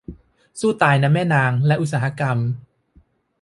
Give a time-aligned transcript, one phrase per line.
[0.59, 2.37] สู้ตายนะแม่นางและอุตสาหกรรม